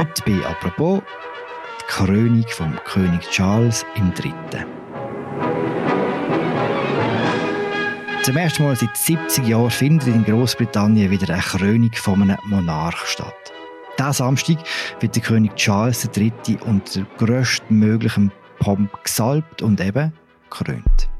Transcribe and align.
Heute 0.00 0.22
bei 0.24 0.46
«Apropos» 0.46 1.02
die 1.78 1.84
Krönung 1.86 2.46
vom 2.48 2.74
König 2.86 3.20
Charles 3.28 3.84
III. 3.96 4.32
Zum 8.22 8.36
ersten 8.38 8.62
Mal 8.62 8.76
seit 8.76 8.96
70 8.96 9.46
Jahren 9.46 9.68
findet 9.68 10.08
in 10.08 10.24
Großbritannien 10.24 11.10
wieder 11.10 11.34
eine 11.34 11.42
Krönung 11.42 11.92
von 11.92 12.22
einem 12.22 12.38
Monarch 12.46 13.04
statt. 13.08 13.52
Diesen 13.98 14.12
Samstag 14.14 14.56
wird 15.00 15.16
der 15.16 15.22
König 15.22 15.54
Charles 15.56 16.08
III. 16.16 16.32
unter 16.64 17.02
größtmöglichem 17.18 18.32
Pomp 18.58 19.04
gesalbt 19.04 19.60
und 19.60 19.82
eben 19.82 20.14
gekrönt. 20.48 21.10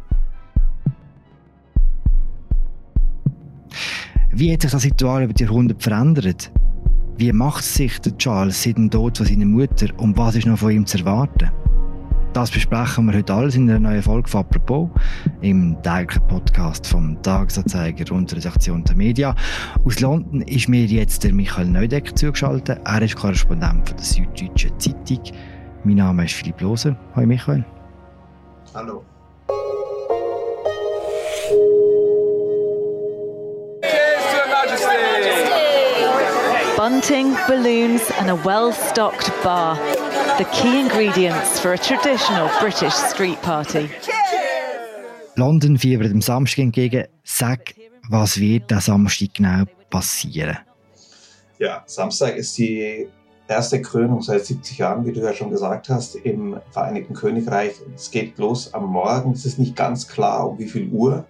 Wie 4.30 4.50
hat 4.50 4.62
sich 4.62 4.70
das 4.70 4.84
Ritual 4.86 5.24
über 5.24 5.34
die 5.34 5.44
Jahrhunderte 5.44 5.82
verändert? 5.82 6.50
Wie 7.16 7.32
macht 7.32 7.64
sich 7.64 8.00
der 8.00 8.16
Charles 8.16 8.62
seit 8.62 8.76
dem 8.76 8.90
Tod 8.90 9.18
von 9.18 9.26
seiner 9.26 9.44
Mutter 9.44 9.86
und 9.98 10.16
was 10.16 10.36
ist 10.36 10.46
noch 10.46 10.58
von 10.58 10.70
ihm 10.70 10.86
zu 10.86 10.98
erwarten? 10.98 11.50
Das 12.32 12.50
besprechen 12.50 13.06
wir 13.06 13.18
heute 13.18 13.34
alles 13.34 13.56
in 13.56 13.68
einer 13.68 13.80
neuen 13.80 14.02
Folge 14.02 14.28
von 14.28 14.40
«Apropos» 14.42 14.88
im 15.40 15.76
täglichen 15.82 16.26
Podcast 16.28 16.86
vom 16.86 17.20
Tagesanzeiger 17.22 18.14
und 18.14 18.30
der 18.30 18.38
Redaktion 18.38 18.84
der 18.84 18.94
Media. 18.94 19.34
Aus 19.84 19.98
London 19.98 20.42
ist 20.42 20.68
mir 20.68 20.86
jetzt 20.86 21.24
der 21.24 21.34
Michael 21.34 21.66
Neudecker 21.66 22.14
zugeschaltet. 22.14 22.80
Er 22.84 23.02
ist 23.02 23.16
Korrespondent 23.16 23.88
von 23.88 23.96
der 23.96 24.06
Süddeutschen 24.06 24.78
Zeitung. 24.78 25.20
Mein 25.82 25.96
Name 25.96 26.24
ist 26.24 26.34
Philipp 26.34 26.60
Loser. 26.60 26.96
Hallo 27.16 27.26
Michael. 27.26 27.64
Hallo. 28.74 29.04
Bunting, 36.90 37.36
balloons, 37.46 38.02
and 38.18 38.30
a 38.30 38.34
well 38.44 38.72
stocked 38.72 39.30
bar. 39.44 39.76
The 40.38 40.44
key 40.46 40.80
ingredients 40.80 41.60
for 41.60 41.72
a 41.72 41.78
traditional 41.78 42.50
British 42.58 42.94
street 42.94 43.40
party. 43.42 43.88
London 45.36 45.78
fiebert 45.78 46.10
dem 46.10 46.20
Samstag 46.20 46.64
entgegen. 46.64 47.06
Sag, 47.22 47.74
was 48.08 48.40
wird 48.40 48.72
am 48.72 48.80
Samstag 48.80 49.34
genau 49.34 49.66
passieren? 49.88 50.58
Ja, 51.60 51.84
Samstag 51.86 52.34
ist 52.36 52.58
die 52.58 53.06
erste 53.46 53.80
Krönung 53.80 54.20
seit 54.20 54.44
70 54.44 54.78
Jahren, 54.78 55.06
wie 55.06 55.12
du 55.12 55.20
ja 55.20 55.32
schon 55.32 55.50
gesagt 55.50 55.88
hast, 55.88 56.16
im 56.16 56.60
Vereinigten 56.72 57.14
Königreich. 57.14 57.74
Es 57.94 58.10
geht 58.10 58.36
los 58.36 58.74
am 58.74 58.86
Morgen. 58.86 59.30
Es 59.30 59.46
ist 59.46 59.60
nicht 59.60 59.76
ganz 59.76 60.08
klar, 60.08 60.48
um 60.48 60.58
wie 60.58 60.66
viel 60.66 60.88
Uhr. 60.90 61.24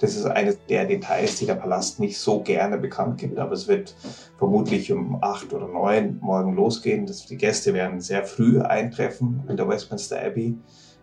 Das 0.00 0.16
ist 0.16 0.24
eines 0.24 0.58
der 0.66 0.86
Details, 0.86 1.36
die 1.36 1.46
der 1.46 1.54
Palast 1.54 2.00
nicht 2.00 2.18
so 2.18 2.40
gerne 2.40 2.78
bekannt 2.78 3.18
gibt, 3.18 3.38
aber 3.38 3.52
es 3.52 3.68
wird 3.68 3.94
vermutlich 4.38 4.90
um 4.90 5.22
acht 5.22 5.52
oder 5.52 5.68
neun 5.68 6.18
morgen 6.22 6.54
losgehen. 6.54 7.04
Das, 7.04 7.26
die 7.26 7.36
Gäste 7.36 7.74
werden 7.74 8.00
sehr 8.00 8.24
früh 8.24 8.60
eintreffen 8.60 9.44
in 9.48 9.58
der 9.58 9.68
Westminster 9.68 10.20
Abbey. 10.24 10.56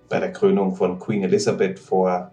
Bei 0.09 0.20
der 0.20 0.31
Krönung 0.31 0.75
von 0.75 0.98
Queen 0.98 1.23
Elizabeth 1.23 1.78
vor, 1.78 2.31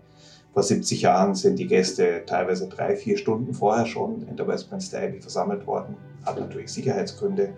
vor 0.55 0.63
70 0.63 1.03
Jahren 1.03 1.35
sind 1.35 1.59
die 1.59 1.67
Gäste 1.67 2.23
teilweise 2.25 2.67
drei, 2.69 2.97
vier 2.97 3.19
Stunden 3.19 3.53
vorher 3.53 3.85
schon 3.85 4.27
in 4.27 4.37
der 4.37 4.49
Westminster 4.49 5.03
Abbey 5.03 5.21
versammelt 5.21 5.67
worden. 5.67 5.97
Hat 6.25 6.41
natürlich 6.41 6.73
Sicherheitsgründe. 6.73 7.51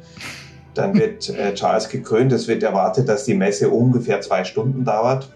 Dann 0.75 0.99
wird 0.99 1.31
äh, 1.31 1.55
Charles 1.55 1.89
gekrönt. 1.89 2.33
Es 2.33 2.49
wird 2.49 2.65
erwartet, 2.65 3.09
dass 3.09 3.25
die 3.25 3.35
Messe 3.35 3.71
ungefähr 3.71 4.21
zwei 4.21 4.43
Stunden 4.43 4.85
dauert. 4.85 5.31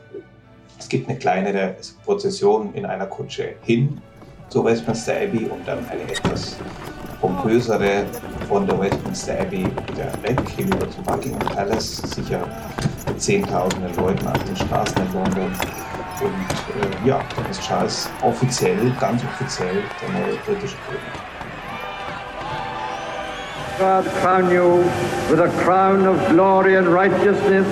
Gibt 0.91 1.09
eine 1.09 1.19
kleinere 1.19 1.77
Prozession 2.05 2.75
in 2.75 2.85
einer 2.85 3.07
Kutsche 3.07 3.55
hin 3.63 4.03
zur 4.49 4.65
Westminster 4.65 5.13
Abbey 5.13 5.45
und 5.45 5.67
dann 5.67 5.89
eine 5.89 6.03
etwas 6.03 6.57
pompösere 7.21 8.05
von 8.49 8.67
der 8.67 8.81
Westminster 8.81 9.39
Abbey 9.39 9.67
wieder 9.67 10.13
weg 10.23 10.41
hinüber 10.57 10.91
zum 10.91 11.05
Buckingham 11.05 11.49
Palace, 11.55 11.99
sicher 11.99 12.41
mit 13.07 13.23
zehntausenden 13.23 13.95
Leuten 13.95 14.27
auf 14.27 14.43
den 14.43 14.57
Straßen 14.57 14.97
in 14.97 15.13
London. 15.13 15.53
Und 16.21 17.05
äh, 17.05 17.09
ja, 17.09 17.21
dann 17.37 17.49
ist 17.49 17.63
Charles 17.63 18.11
offiziell, 18.23 18.93
ganz 18.99 19.23
offiziell 19.23 19.85
der 20.03 20.21
neue 20.21 20.35
britische 20.45 20.77
König. 20.89 21.01
God 23.79 24.05
crown 24.21 24.51
you 24.51 24.83
with 25.31 25.39
a 25.39 25.49
crown 25.63 26.05
of 26.09 26.17
glory 26.31 26.77
and 26.77 26.89
righteousness, 26.89 27.65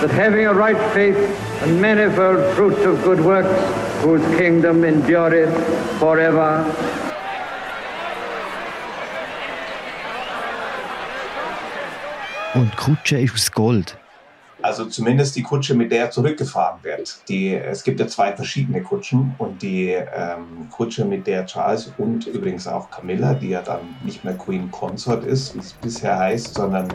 that 0.00 0.10
having 0.10 0.46
a 0.46 0.54
right 0.54 0.78
faith 0.94 1.18
and 1.62 1.80
manifold 1.80 2.54
fruits 2.54 2.84
of 2.86 3.02
good 3.04 3.20
works, 3.20 3.48
whose 4.02 4.24
kingdom 4.36 4.84
endureth 4.84 5.54
forever. 5.98 6.64
Und 12.54 12.76
Kutsche 12.76 13.20
ist 13.20 13.34
aus 13.34 13.52
Gold. 13.52 13.96
Also 14.62 14.84
zumindest 14.86 15.36
die 15.36 15.42
Kutsche, 15.42 15.74
mit 15.74 15.90
der 15.92 16.00
er 16.00 16.10
zurückgefahren 16.10 16.82
wird. 16.82 17.20
Die, 17.28 17.54
es 17.54 17.82
gibt 17.82 18.00
ja 18.00 18.06
zwei 18.06 18.34
verschiedene 18.34 18.82
Kutschen 18.82 19.34
und 19.38 19.62
die 19.62 19.90
ähm, 19.90 20.68
Kutsche, 20.70 21.04
mit 21.04 21.26
der 21.26 21.46
Charles 21.46 21.92
und 21.96 22.26
übrigens 22.26 22.66
auch 22.66 22.90
Camilla, 22.90 23.34
die 23.34 23.50
ja 23.50 23.62
dann 23.62 23.80
nicht 24.04 24.24
mehr 24.24 24.34
Queen 24.34 24.70
Consort 24.70 25.24
ist, 25.24 25.54
wie 25.54 25.60
es 25.60 25.72
bisher 25.74 26.18
heißt, 26.18 26.54
sondern 26.54 26.88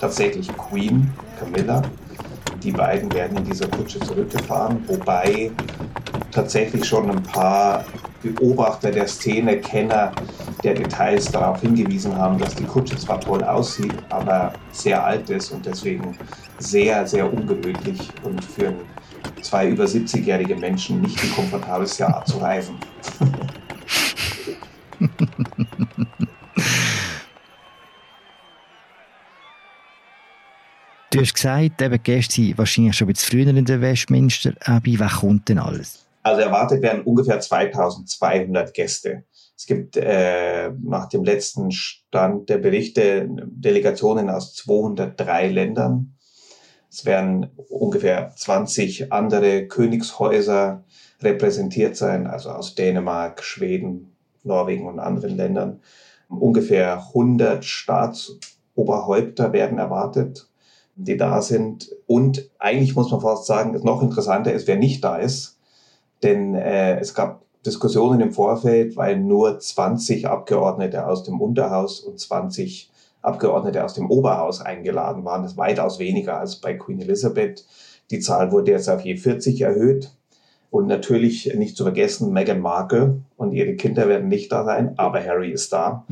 tatsächlich 0.00 0.48
Queen 0.56 1.12
Camilla, 1.40 1.82
die 2.62 2.72
beiden 2.72 3.12
werden 3.12 3.38
in 3.38 3.44
dieser 3.44 3.68
Kutsche 3.68 4.00
zurückgefahren, 4.00 4.82
wobei 4.86 5.50
tatsächlich 6.30 6.84
schon 6.84 7.10
ein 7.10 7.22
paar 7.22 7.84
Beobachter 8.22 8.90
der 8.90 9.06
Szene, 9.06 9.58
Kenner 9.58 10.12
der 10.64 10.74
Details 10.74 11.30
darauf 11.30 11.60
hingewiesen 11.60 12.16
haben, 12.16 12.38
dass 12.38 12.54
die 12.54 12.64
Kutsche 12.64 12.96
zwar 12.96 13.20
toll 13.20 13.42
aussieht, 13.44 13.94
aber 14.08 14.52
sehr 14.72 15.04
alt 15.04 15.30
ist 15.30 15.52
und 15.52 15.64
deswegen 15.64 16.16
sehr, 16.58 17.06
sehr 17.06 17.32
ungemütlich 17.32 18.10
und 18.24 18.44
für 18.44 18.74
zwei 19.42 19.68
über 19.68 19.84
70-jährige 19.84 20.56
Menschen 20.56 21.00
nicht 21.00 21.22
die 21.22 21.30
komfortabelste 21.30 22.06
Art 22.06 22.26
zu 22.26 22.38
reisen. 22.38 22.76
Du 31.18 31.22
hast 31.24 31.34
gesagt, 31.34 31.82
eben 31.82 32.02
Gäste 32.04 32.32
sind 32.34 32.58
wahrscheinlich 32.58 32.96
schon 32.96 33.08
ein 33.08 33.12
bisschen 33.12 33.40
früher 33.40 33.48
in 33.48 33.64
der 33.64 33.80
Westminster 33.80 34.52
Abbey. 34.60 35.00
Wer 35.00 35.08
kommt 35.08 35.48
denn 35.48 35.58
alles? 35.58 36.06
Also 36.22 36.42
erwartet 36.42 36.80
werden 36.80 37.02
ungefähr 37.02 37.40
2200 37.40 38.72
Gäste. 38.72 39.24
Es 39.56 39.66
gibt 39.66 39.96
äh, 39.96 40.70
nach 40.80 41.08
dem 41.08 41.24
letzten 41.24 41.72
Stand 41.72 42.48
der 42.48 42.58
Berichte 42.58 43.28
Delegationen 43.28 44.30
aus 44.30 44.54
203 44.54 45.48
Ländern. 45.48 46.14
Es 46.88 47.04
werden 47.04 47.50
ungefähr 47.68 48.32
20 48.36 49.12
andere 49.12 49.66
Königshäuser 49.66 50.84
repräsentiert 51.20 51.96
sein, 51.96 52.28
also 52.28 52.50
aus 52.50 52.76
Dänemark, 52.76 53.42
Schweden, 53.42 54.12
Norwegen 54.44 54.86
und 54.86 55.00
anderen 55.00 55.36
Ländern. 55.36 55.80
Ungefähr 56.28 57.08
100 57.08 57.64
Staatsoberhäupter 57.64 59.52
werden 59.52 59.78
erwartet 59.78 60.47
die 60.98 61.16
da 61.16 61.40
sind. 61.40 61.90
Und 62.06 62.50
eigentlich 62.58 62.94
muss 62.94 63.10
man 63.10 63.20
fast 63.20 63.46
sagen, 63.46 63.78
noch 63.82 64.02
interessanter 64.02 64.52
ist, 64.52 64.66
wer 64.66 64.76
nicht 64.76 65.02
da 65.02 65.16
ist. 65.16 65.58
Denn 66.22 66.54
äh, 66.54 66.98
es 66.98 67.14
gab 67.14 67.42
Diskussionen 67.64 68.20
im 68.20 68.32
Vorfeld, 68.32 68.96
weil 68.96 69.18
nur 69.18 69.58
20 69.58 70.26
Abgeordnete 70.26 71.06
aus 71.06 71.22
dem 71.22 71.40
Unterhaus 71.40 72.00
und 72.00 72.18
20 72.18 72.90
Abgeordnete 73.22 73.84
aus 73.84 73.94
dem 73.94 74.10
Oberhaus 74.10 74.60
eingeladen 74.60 75.24
waren. 75.24 75.42
Das 75.42 75.52
ist 75.52 75.58
weitaus 75.58 75.98
weniger 75.98 76.38
als 76.38 76.56
bei 76.56 76.74
Queen 76.74 77.00
Elizabeth. 77.00 77.64
Die 78.10 78.20
Zahl 78.20 78.52
wurde 78.52 78.72
jetzt 78.72 78.88
auf 78.88 79.02
je 79.02 79.16
40 79.16 79.60
erhöht. 79.60 80.10
Und 80.70 80.86
natürlich 80.86 81.54
nicht 81.54 81.76
zu 81.76 81.84
vergessen, 81.84 82.32
Meghan 82.32 82.60
Markle 82.60 83.22
und 83.36 83.52
ihre 83.52 83.74
Kinder 83.74 84.06
werden 84.06 84.28
nicht 84.28 84.52
da 84.52 84.64
sein, 84.64 84.98
aber 84.98 85.24
Harry 85.24 85.50
ist 85.50 85.72
da. 85.72 86.04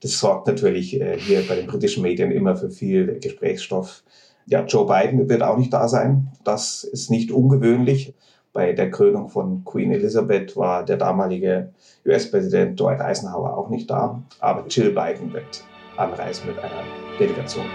Das 0.00 0.18
sorgt 0.18 0.46
natürlich 0.46 1.00
äh, 1.00 1.18
hier 1.18 1.46
bei 1.46 1.54
den 1.56 1.66
britischen 1.66 2.02
Medien 2.02 2.32
immer 2.32 2.56
für 2.56 2.70
viel 2.70 3.20
Gesprächsstoff. 3.20 4.02
Ja, 4.46 4.64
Joe 4.64 4.86
Biden 4.86 5.28
wird 5.28 5.42
auch 5.42 5.56
nicht 5.56 5.72
da 5.72 5.88
sein. 5.88 6.28
Das 6.44 6.84
ist 6.84 7.10
nicht 7.10 7.30
ungewöhnlich. 7.30 8.14
Bei 8.52 8.72
der 8.72 8.90
Krönung 8.90 9.28
von 9.28 9.64
Queen 9.64 9.92
Elizabeth 9.92 10.56
war 10.56 10.84
der 10.84 10.96
damalige 10.96 11.72
US-Präsident 12.04 12.80
Dwight 12.80 13.00
Eisenhower 13.00 13.56
auch 13.56 13.68
nicht 13.68 13.88
da. 13.88 14.22
Aber 14.40 14.66
Jill 14.66 14.90
Biden 14.90 15.32
wird 15.32 15.64
anreisen 15.96 16.48
mit 16.48 16.58
einer 16.58 16.82
Delegation. 17.18 17.66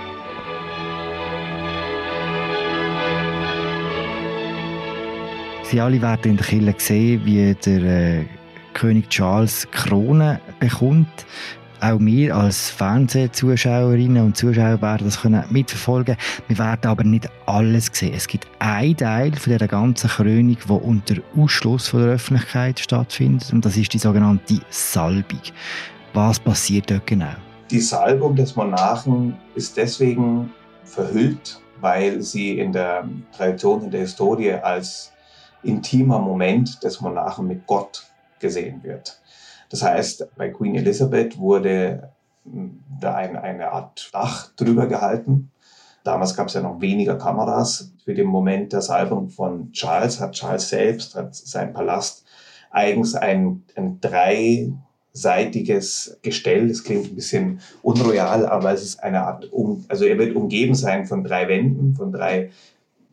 Sie 5.64 5.80
alle 5.80 6.02
werden 6.02 6.32
in 6.32 6.38
der 6.38 6.46
Kille 6.46 6.76
sehen, 6.78 7.22
wie 7.26 7.56
der 7.56 7.84
äh, 7.84 8.26
König 8.74 9.10
Charles 9.10 9.68
Krone 9.72 10.40
bekommt. 10.60 11.26
Auch 11.86 12.00
wir 12.00 12.36
als 12.36 12.72
Fernsehzuschauerinnen 12.72 14.24
und 14.24 14.36
Zuschauer 14.36 14.82
werden 14.82 15.06
das 15.06 15.22
können 15.22 15.44
mitverfolgen. 15.52 16.18
Wir 16.48 16.58
werden 16.58 16.90
aber 16.90 17.04
nicht 17.04 17.30
alles 17.46 17.92
sehen. 17.94 18.16
Es 18.16 18.28
gibt 18.28 18.48
einen 18.58 18.98
Teil 18.98 19.36
von 19.36 19.54
dieser 19.54 19.68
ganzen 19.68 20.10
Krönung, 20.10 20.58
der 20.68 20.84
unter 20.84 21.16
Ausschluss 21.38 21.90
von 21.90 22.02
der 22.02 22.14
Öffentlichkeit 22.14 22.80
stattfindet, 22.80 23.54
und 23.54 23.64
das 23.64 23.78
ist 23.78 23.94
die 23.94 24.00
sogenannte 24.00 24.62
Salbung. 24.72 25.42
Was 26.16 26.40
passiert 26.40 26.90
dort 26.90 27.06
genau? 27.06 27.36
Die 27.70 27.82
Salbung 27.82 28.36
des 28.36 28.56
Monarchen 28.56 29.36
ist 29.54 29.78
deswegen 29.78 30.52
verhüllt, 30.86 31.62
weil 31.82 32.20
sie 32.20 32.58
in 32.58 32.72
der 32.72 33.08
Tradition, 33.38 33.84
in 33.84 33.92
der 33.92 34.02
Historie 34.02 34.54
als 34.54 35.12
intimer 35.62 36.18
Moment 36.18 36.84
des 36.84 37.00
Monarchen 37.00 37.46
mit 37.46 37.68
Gott 37.68 38.04
gesehen 38.40 38.82
wird. 38.82 39.20
Das 39.70 39.84
heißt, 39.84 40.28
bei 40.36 40.50
Queen 40.50 40.76
Elizabeth 40.76 41.38
wurde 41.38 42.10
hm, 42.44 42.80
da 43.00 43.16
ein, 43.16 43.36
eine 43.36 43.72
Art 43.72 44.10
Dach 44.14 44.52
drüber 44.56 44.86
gehalten. 44.88 45.52
Damals 46.04 46.36
gab 46.36 46.48
es 46.48 46.54
ja 46.54 46.62
noch 46.62 46.82
weniger 46.82 47.18
Kameras. 47.18 47.92
Für 48.04 48.14
den 48.14 48.28
Moment 48.28 48.74
der 48.74 48.82
Salbung 48.82 49.30
von 49.30 49.72
Charles 49.72 50.20
hat 50.20 50.34
Charles 50.34 50.68
selbst, 50.70 51.16
hat 51.16 51.34
sein 51.36 51.74
Palast 51.74 52.26
eigens 52.70 53.16
ein, 53.16 53.64
ein 53.76 54.00
dreiseitiges 54.02 56.20
Gestell. 56.22 56.68
Das 56.68 56.84
klingt 56.84 57.08
ein 57.08 57.16
bisschen 57.16 57.60
unroyal, 57.82 58.46
aber 58.46 58.72
es 58.72 58.84
ist 58.84 59.02
eine 59.02 59.24
Art, 59.24 59.52
um, 59.52 59.84
also 59.88 60.06
er 60.06 60.20
wird 60.20 60.36
umgeben 60.36 60.76
sein 60.76 61.08
von 61.08 61.24
drei 61.24 61.48
Wänden, 61.48 61.96
von 61.96 62.12
drei 62.12 62.52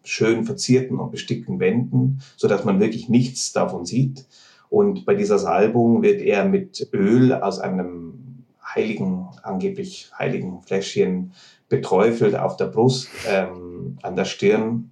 schön 0.05 0.45
verzierten 0.45 0.99
und 0.99 1.13
bestickten 1.13 1.61
Wänden, 1.61 2.21
so 2.37 2.49
dass 2.49 2.65
man 2.65 2.81
wirklich 2.81 3.09
nichts 3.09 3.53
davon 3.53 3.87
sieht. 3.87 4.27
Und 4.73 5.05
bei 5.05 5.15
dieser 5.15 5.39
Salbung 5.39 6.01
wird 6.01 6.23
er 6.23 6.47
mit 6.47 6.89
Öl 6.95 7.35
aus 7.35 7.59
einem 7.59 8.47
heiligen, 8.65 9.29
angeblich 9.43 10.11
heiligen 10.19 10.63
Fläschchen 10.63 11.35
beträufelt 11.69 12.35
auf 12.35 12.57
der 12.57 12.69
Brust, 12.69 13.09
ähm, 13.29 13.99
an 14.01 14.17
der 14.17 14.25
Stirn 14.25 14.91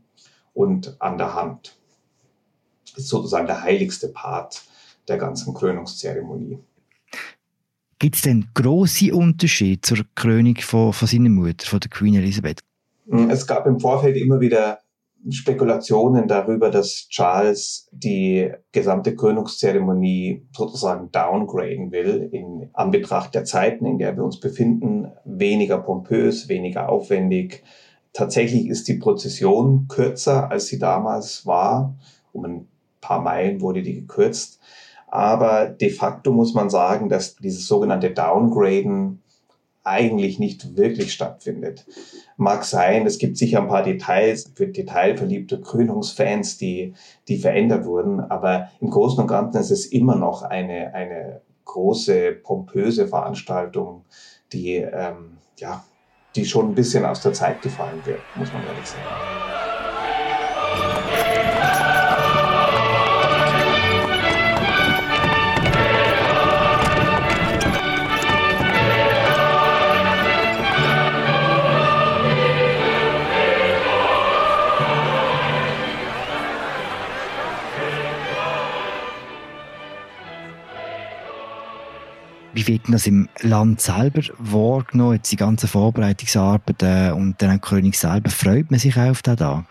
und 0.53 1.01
an 1.01 1.17
der 1.17 1.35
Hand. 1.35 1.79
Das 2.91 3.05
ist 3.05 3.09
sozusagen 3.09 3.47
der 3.47 3.63
heiligste 3.63 4.09
Part 4.09 4.65
der 5.09 5.17
ganzen 5.17 5.55
Krönungszeremonie. 5.55 6.59
Gibt 7.99 8.17
es 8.17 8.21
denn 8.21 8.49
große 8.53 9.15
Unterschiede 9.15 9.81
zur 9.81 10.05
Krönung 10.15 10.57
von, 10.57 10.93
von 10.93 11.09
seiner 11.09 11.31
Mutter, 11.31 11.67
von 11.67 11.81
der 11.81 11.89
Queen 11.89 12.17
Elizabeth? 12.17 12.61
Es 13.31 13.47
gab 13.47 13.67
im 13.67 13.81
Vorfeld 13.81 14.19
immer 14.19 14.41
wieder 14.41 14.81
Spekulationen 15.29 16.29
darüber, 16.29 16.71
dass 16.71 17.09
Charles 17.11 17.89
die 17.93 18.51
gesamte 18.73 19.15
Krönungszeremonie 19.15 20.47
sozusagen 20.57 21.11
downgraden 21.13 21.93
will 21.93 22.29
in 22.33 22.71
Anbetracht 22.73 23.35
der 23.35 23.45
Zeiten, 23.45 23.85
in 23.85 23.99
der 23.99 24.17
wir 24.17 24.25
uns 24.25 24.41
befinden, 24.41 25.13
weniger 25.25 25.79
pompös, 25.79 26.49
weniger 26.49 26.89
aufwendig. 26.89 27.63
Tatsächlich 28.13 28.67
ist 28.69 28.89
die 28.89 28.95
Prozession 28.95 29.87
kürzer, 29.89 30.51
als 30.51 30.67
sie 30.67 30.79
damals 30.79 31.47
war. 31.47 31.99
Um 32.33 32.45
ein 32.45 32.69
paar 33.01 33.21
Meilen 33.21 33.61
wurde 33.61 33.83
die 33.83 33.95
gekürzt. 33.95 34.59
Aber 35.07 35.67
de 35.67 35.91
facto 35.91 36.33
muss 36.33 36.55
man 36.55 36.71
sagen, 36.71 37.09
dass 37.09 37.37
dieses 37.37 37.67
sogenannte 37.67 38.11
Downgraden 38.11 39.23
eigentlich 39.83 40.39
nicht 40.39 40.77
wirklich 40.77 41.13
stattfindet. 41.13 41.87
Mag 42.37 42.65
sein, 42.65 43.07
es 43.07 43.19
gibt 43.19 43.39
sicher 43.39 43.61
ein 43.61 43.69
paar 43.69 43.83
Details 43.83 44.53
für 44.55 44.69
detailverliebte 44.69 45.61
Krönungsfans, 45.61 46.59
die, 46.59 46.95
die 47.29 47.39
verändert 47.39 47.87
wurden, 47.87 48.21
aber 48.21 48.71
im 48.81 48.91
Großen 48.91 49.21
und 49.21 49.27
Ganzen 49.27 49.61
ist 49.61 49.71
es 49.71 49.87
immer 49.87 50.17
noch 50.17 50.43
eine, 50.43 50.95
eine 50.95 51.41
große, 51.65 52.33
pompöse 52.33 53.09
Veranstaltung, 53.09 54.05
die, 54.53 54.77
ähm, 54.77 55.39
ja, 55.57 55.85
die 56.37 56.45
schon 56.45 56.71
ein 56.71 56.75
bisschen 56.75 57.05
aus 57.05 57.23
der 57.23 57.33
Zeit 57.33 57.63
gefallen 57.63 58.01
wird, 58.05 58.21
muss 58.37 58.53
man 58.53 58.65
ehrlich 58.67 58.87
sagen. 58.87 59.60
Denn 82.91 82.93
das 82.93 83.07
im 83.07 83.29
Land 83.41 83.81
selber 83.81 84.23
wahrgenommen, 84.39 85.17
jetzt 85.17 85.31
die 85.31 85.37
ganzen 85.37 85.69
Vorbereitungsarbeiten 85.69 87.13
und 87.13 87.37
dann 87.39 87.57
auch 87.57 87.61
Krönung 87.61 87.93
selber? 87.93 88.31
Freut 88.31 88.71
man 88.71 88.81
sich 88.81 88.97
auch 88.97 89.11
auf 89.11 89.23
den 89.23 89.37
Tag? 89.37 89.65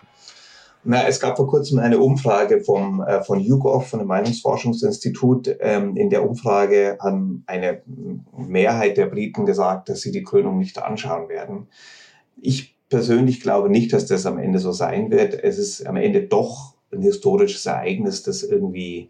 Na, 0.86 1.06
es 1.06 1.19
gab 1.19 1.36
vor 1.36 1.48
kurzem 1.48 1.80
eine 1.80 2.00
Umfrage 2.00 2.62
vom, 2.62 3.01
äh, 3.01 3.21
von 3.21 3.39
YouGov, 3.39 3.88
von 3.88 4.00
dem 4.00 4.07
Meinungsforschungsinstitut. 4.07 5.57
Ähm, 5.60 5.98
in 5.98 6.10
der 6.10 6.27
Umfrage 6.27 6.98
haben 7.01 7.44
eine 7.48 7.81
Mehrheit 8.38 8.95
der 8.95 9.07
Briten 9.07 9.45
gesagt, 9.45 9.89
dass 9.89 10.01
sie 10.01 10.12
die 10.12 10.24
Krönung 10.24 10.57
nicht 10.57 10.81
anschauen 10.81 11.27
werden. 11.27 11.68
Ich 12.42 12.77
persönlich 12.88 13.42
glaube 13.42 13.69
nicht, 13.69 13.92
dass 13.92 14.06
das 14.06 14.25
am 14.25 14.38
Ende 14.38 14.60
so 14.60 14.71
sein 14.71 15.12
wird. 15.12 15.33
Es 15.33 15.57
ist 15.57 15.86
am 15.86 15.98
Ende 15.98 16.21
doch 16.21 16.75
ein 16.94 17.01
historisches 17.01 17.66
Ereignis, 17.66 18.24
das 18.24 18.42
irgendwie 18.42 19.10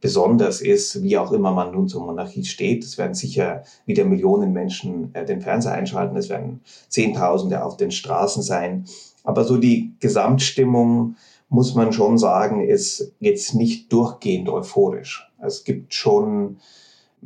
besonders 0.00 0.60
ist, 0.60 1.02
wie 1.02 1.18
auch 1.18 1.32
immer 1.32 1.52
man 1.52 1.72
nun 1.72 1.88
zur 1.88 2.04
Monarchie 2.04 2.44
steht. 2.44 2.84
Es 2.84 2.98
werden 2.98 3.14
sicher 3.14 3.64
wieder 3.84 4.04
Millionen 4.04 4.52
Menschen 4.52 5.14
äh, 5.14 5.24
den 5.24 5.40
Fernseher 5.40 5.72
einschalten, 5.72 6.16
es 6.16 6.28
werden 6.28 6.60
Zehntausende 6.88 7.64
auf 7.64 7.76
den 7.76 7.90
Straßen 7.90 8.42
sein. 8.42 8.86
Aber 9.24 9.44
so 9.44 9.56
die 9.56 9.94
Gesamtstimmung, 10.00 11.16
muss 11.48 11.74
man 11.74 11.92
schon 11.92 12.18
sagen, 12.18 12.66
ist 12.66 13.14
jetzt 13.20 13.54
nicht 13.54 13.92
durchgehend 13.92 14.48
euphorisch. 14.48 15.30
Es 15.40 15.64
gibt 15.64 15.94
schon 15.94 16.58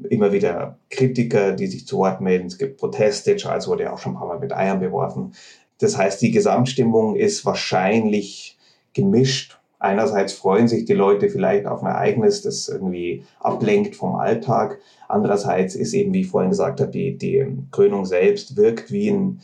immer 0.09 0.33
wieder 0.33 0.79
Kritiker, 0.91 1.53
die 1.53 1.67
sich 1.67 1.87
zu 1.87 1.99
Wort 1.99 2.21
melden. 2.21 2.47
Es 2.47 2.59
gibt 2.59 2.79
Proteste. 2.79 3.37
Charles 3.37 3.69
wurde 3.69 3.85
ja 3.85 3.93
auch 3.93 3.99
schon 3.99 4.13
ein 4.13 4.19
paar 4.19 4.29
Mal 4.29 4.39
mit 4.39 4.53
Eiern 4.53 4.81
beworfen. 4.81 5.35
Das 5.79 5.97
heißt, 5.97 6.23
die 6.23 6.31
Gesamtstimmung 6.31 7.17
ist 7.17 7.45
wahrscheinlich 7.45 8.59
gemischt 8.95 9.59
Einerseits 9.83 10.33
freuen 10.33 10.69
sich 10.69 10.85
die 10.85 10.93
Leute 10.93 11.29
vielleicht 11.29 11.67
auf 11.67 11.83
ein 11.83 11.91
Ereignis, 11.91 12.41
das 12.41 12.69
irgendwie 12.69 13.25
ablenkt 13.41 13.97
vom 13.97 14.15
Alltag. 14.15 14.79
Andererseits 15.09 15.75
ist 15.75 15.93
eben, 15.93 16.15
wie 16.15 16.21
ich 16.21 16.29
vorhin 16.29 16.51
gesagt 16.51 16.81
habe, 16.81 16.93
die, 16.93 17.19
die 17.19 17.45
Krönung 17.73 18.07
selbst 18.07 18.57
wirkt 18.57 18.93
wie 18.93 19.11
ein, 19.11 19.41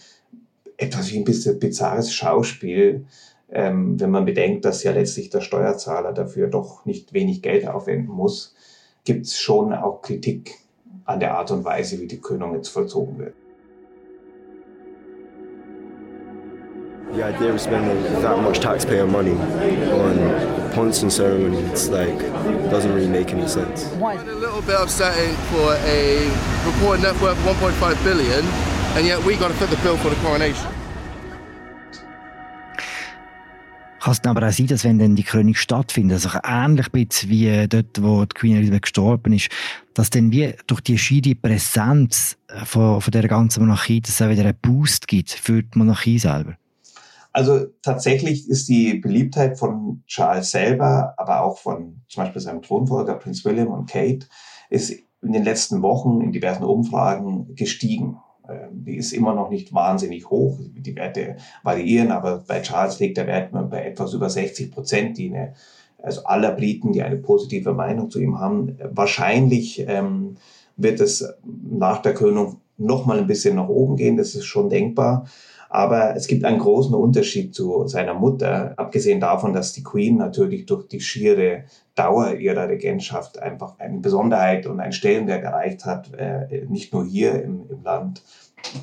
etwas 0.77 1.11
wie 1.11 1.19
ein 1.19 1.25
bisschen 1.25 1.59
bizarres 1.59 2.15
Schauspiel, 2.15 3.05
ähm, 3.51 3.99
wenn 3.99 4.13
man 4.13 4.27
bedenkt, 4.27 4.65
dass 4.65 4.85
ja 4.85 4.93
letztlich 4.93 5.29
der 5.31 5.41
Steuerzahler 5.41 6.13
dafür 6.13 6.47
doch 6.47 6.85
nicht 6.85 7.13
wenig 7.13 7.43
Geld 7.43 7.67
aufwenden 7.67 8.15
muss, 8.15 8.55
gibt 9.05 9.27
es 9.27 9.41
schon 9.41 9.73
auch 9.73 10.03
Kritik 10.03 10.55
an 11.05 11.19
der 11.19 11.37
Art 11.37 11.51
und 11.51 11.65
Weise, 11.65 12.01
wie 12.01 12.07
die 12.07 12.21
Krönung 12.21 12.55
jetzt 12.55 12.69
vollzogen 12.69 13.19
wird. 13.19 13.35
The 17.19 17.25
idea 17.25 17.53
of 17.53 17.61
spending 17.61 18.01
that 18.23 18.39
much 18.45 18.61
taxpayer 18.61 19.05
money 19.05 19.33
on 19.91 20.71
pomps 20.71 21.03
and 21.03 21.13
ceremony, 21.13 21.59
it's 21.63 21.89
like, 21.89 22.17
doesn't 22.71 22.95
really 22.95 23.09
make 23.09 23.35
any 23.35 23.49
sense. 23.49 23.87
Why? 23.99 24.15
a 24.15 24.23
little 24.23 24.63
bit 24.63 24.77
upsetting 24.81 25.35
for 25.51 25.75
a 25.83 26.31
reported 26.65 27.03
net 27.03 27.21
worth 27.21 27.37
of 27.45 27.57
1.5 27.57 28.05
billion, 28.05 28.45
and 28.95 29.05
yet 29.05 29.19
we 29.25 29.35
got 29.35 29.49
to 29.49 29.55
foot 29.55 29.69
the 29.69 29.83
bill 29.83 29.97
for 29.97 30.11
the 30.11 30.17
coronation. 30.23 30.71
Kann 34.01 34.13
es 34.13 34.25
aber 34.25 34.47
auch 34.47 34.53
sein, 34.53 34.69
dass 34.69 34.85
wenn 34.85 35.01
dann 35.01 35.17
die 35.17 35.25
Krönung 35.25 35.57
stattfindet, 35.57 36.25
also 36.25 36.39
ähnlich 36.45 36.87
wie 37.29 37.67
dort, 37.67 38.01
wo 38.01 38.27
die 38.27 38.35
Queen 38.35 38.59
Elizabeth 38.59 38.83
gestorben 38.83 39.33
ist, 39.33 39.51
dass 39.95 40.11
dann 40.11 40.31
wie 40.31 40.55
durch 40.69 40.83
die 40.83 40.97
schiere 40.97 41.35
Präsenz 41.35 42.37
von, 42.65 43.01
von 43.01 43.11
der 43.11 43.27
ganzen 43.27 43.65
Monarchie, 43.65 44.01
dass 44.01 44.13
es 44.13 44.23
auch 44.23 44.31
wieder 44.31 44.45
einen 44.45 44.59
Boost 44.63 45.09
gibt 45.09 45.33
für 45.33 45.65
die 45.65 45.77
Monarchie 45.77 46.21
selber? 46.21 46.55
Also 47.33 47.67
tatsächlich 47.83 48.49
ist 48.49 48.69
die 48.69 48.95
Beliebtheit 48.95 49.59
von 49.59 50.03
Charles 50.07 50.51
selber, 50.51 51.15
aber 51.17 51.43
auch 51.43 51.59
von 51.59 52.01
zum 52.09 52.25
Beispiel 52.25 52.41
seinem 52.41 52.63
Thronfolger 52.63 53.15
Prinz 53.15 53.45
William 53.45 53.69
und 53.69 53.91
Kate, 53.91 54.27
ist 54.71 54.91
in 55.23 55.33
den 55.33 55.45
letzten 55.45 55.83
Wochen 55.83 56.21
in 56.21 56.33
diversen 56.33 56.65
Umfragen 56.65 57.55
gestiegen. 57.55 58.19
Ähm, 58.49 58.85
die 58.85 58.97
ist 58.97 59.13
immer 59.13 59.35
noch 59.35 59.51
nicht 59.51 59.73
wahnsinnig 59.75 60.31
hoch. 60.31 60.59
Die 60.61 60.97
Werte 60.97 61.37
variieren, 61.63 62.13
aber 62.13 62.45
bei 62.47 62.61
Charles 62.63 62.99
liegt 62.99 63.17
der 63.17 63.27
Wert 63.27 63.51
bei 63.71 63.85
etwas 63.85 64.15
über 64.15 64.31
60 64.31 64.73
Prozent, 64.73 65.19
die 65.19 65.29
eine, 65.29 65.55
also 66.03 66.25
aller 66.25 66.53
Briten, 66.53 66.93
die 66.93 67.03
eine 67.03 67.17
positive 67.17 67.75
Meinung 67.75 68.11
zu 68.11 68.21
ihm 68.21 68.39
haben. 68.39 68.79
Wahrscheinlich 68.91 69.85
ähm, 69.87 70.37
wird 70.77 71.01
es 71.01 71.29
nach 71.45 72.01
der 72.03 72.15
Krönung 72.15 72.61
noch 72.77 73.05
mal 73.05 73.19
ein 73.19 73.27
bisschen 73.27 73.57
nach 73.57 73.69
oben 73.69 73.97
gehen. 73.97 74.17
Das 74.17 74.35
ist 74.35 74.45
schon 74.45 74.71
denkbar. 74.71 75.27
Aber 75.71 76.17
es 76.17 76.27
gibt 76.27 76.45
einen 76.45 76.59
großen 76.59 76.95
Unterschied 76.95 77.55
zu 77.55 77.87
seiner 77.87 78.15
Mutter, 78.15 78.73
abgesehen 78.77 79.21
davon, 79.21 79.53
dass 79.53 79.73
die 79.73 79.83
Queen 79.83 80.17
natürlich 80.17 80.67
durch 80.67 80.89
die 80.89 81.01
schiere 81.01 81.65
Dauer 81.95 82.35
ihrer 82.35 82.69
Regentschaft 82.69 83.39
einfach 83.39 83.79
eine 83.79 83.99
Besonderheit 83.99 84.67
und 84.67 84.81
einen 84.81 84.93
Stellenwert 84.93 85.45
erreicht 85.45 85.85
hat, 85.85 86.13
äh, 86.15 86.65
nicht 86.69 86.93
nur 86.93 87.05
hier 87.05 87.43
im, 87.43 87.67
im 87.69 87.83
Land, 87.83 88.23